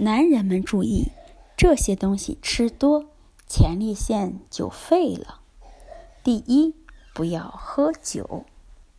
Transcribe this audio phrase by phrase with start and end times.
[0.00, 1.08] 男人们注意，
[1.56, 3.06] 这些东西吃多，
[3.48, 5.40] 前列腺就废了。
[6.22, 6.72] 第一，
[7.12, 8.44] 不要喝酒。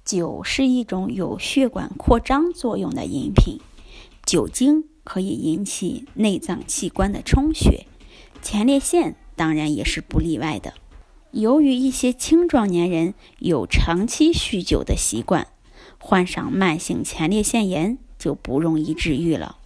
[0.04, 3.62] 酒是一种有血管扩张作用的饮品，
[4.26, 7.86] 酒精可以引起内脏器官的充血，
[8.42, 10.74] 前列腺当然也是不例外的。
[11.32, 15.48] 由于一些青壮年人有长期酗酒的习惯，
[15.98, 19.59] 患上慢性前列腺炎就不容易治愈了。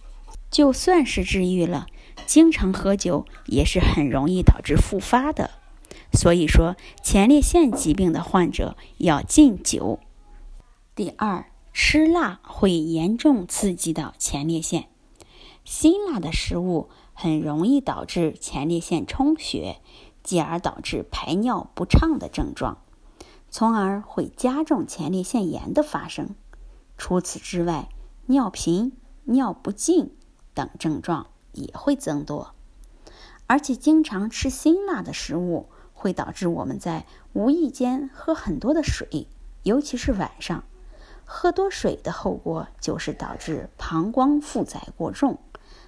[0.54, 1.88] 就算是治愈了，
[2.26, 5.50] 经常喝酒也是很容易导致复发的。
[6.12, 9.98] 所以说，前列腺疾病的患者要禁酒。
[10.94, 14.86] 第二，吃辣会严重刺激到前列腺，
[15.64, 19.78] 辛辣的食物很容易导致前列腺充血，
[20.22, 22.78] 继而导致排尿不畅的症状，
[23.50, 26.36] 从而会加重前列腺炎的发生。
[26.96, 27.88] 除此之外，
[28.26, 28.92] 尿频、
[29.24, 30.14] 尿不尽
[30.54, 32.54] 等症状也会增多，
[33.46, 39.26] 而且经常吃辛辣的食物会导致我们在无意间喝很多的水，
[39.64, 40.64] 尤其是晚上。
[41.26, 45.38] 喝多水的后果就是导致膀胱负载过重，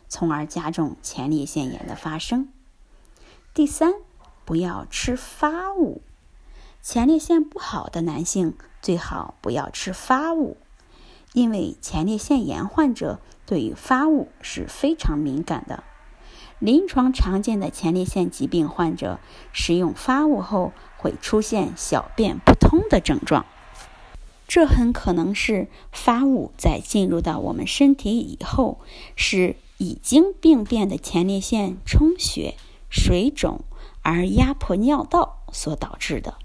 [0.09, 2.49] 从而加重前列腺炎的发生。
[3.53, 3.93] 第三，
[4.47, 6.01] 不要吃发物。
[6.83, 10.57] 前列腺不好的男性最好不要吃发物，
[11.37, 15.85] 因为前列腺炎患者对于发物是非常敏感的。
[16.59, 19.21] 临床常见的前列腺疾病患者
[19.53, 23.45] 食用发物后会出现小便不通的症状。
[24.49, 28.81] 这很可能是发物在进入到我们身体以后，
[29.15, 32.55] 使已经病变的前列腺充血、
[32.89, 33.61] 水肿
[34.01, 36.39] 而压迫尿道所导致的。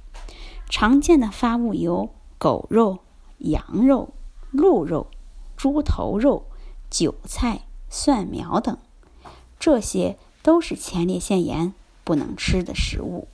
[0.70, 3.00] 常见的发物有狗肉、
[3.38, 4.14] 羊肉、
[4.52, 5.08] 鹿肉、
[5.58, 6.46] 猪头肉、
[6.90, 8.78] 韭菜、蒜苗等，
[9.60, 13.28] 这些都是前列腺炎不能吃的食物。